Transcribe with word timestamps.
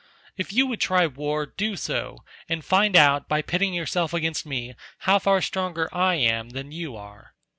If 0.35 0.51
you 0.51 0.65
would 0.65 0.81
try 0.81 1.05
war, 1.05 1.45
do 1.45 1.75
so, 1.75 2.25
and 2.49 2.65
find 2.65 2.95
out 2.95 3.29
by 3.29 3.43
pitting 3.43 3.71
yourself 3.75 4.15
against 4.15 4.47
me, 4.47 4.73
how 5.01 5.19
far 5.19 5.43
stronger 5.43 5.95
I 5.95 6.15
am 6.15 6.49
than 6.49 6.71
you 6.71 6.95
are." 6.97 7.35